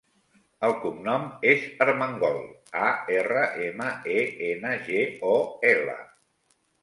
[0.67, 2.39] El cognom és Armengol:
[2.87, 5.03] a, erra, ema, e, ena, ge,
[5.35, 5.37] o,
[5.73, 5.99] ela.